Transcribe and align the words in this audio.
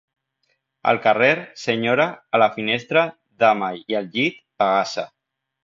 Al 0.91 0.99
carrer, 1.03 1.29
senyora, 1.65 2.09
a 2.37 2.41
la 2.45 2.49
finestra, 2.57 3.05
dama 3.47 3.71
i 3.83 4.01
al 4.03 4.11
llit, 4.17 4.43
bagassa. 4.65 5.09